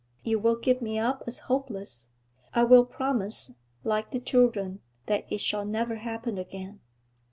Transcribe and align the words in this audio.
'You 0.23 0.39
will 0.39 0.55
give 0.55 0.81
me 0.81 0.97
up 0.97 1.21
as 1.27 1.41
hopeless; 1.41 2.07
I 2.55 2.63
will 2.63 2.85
promise, 2.85 3.51
like 3.83 4.09
the 4.09 4.19
children, 4.19 4.79
that 5.05 5.25
it 5.29 5.41
shall 5.41 5.63
never 5.63 5.97
happen 5.97 6.39
again.' 6.39 6.79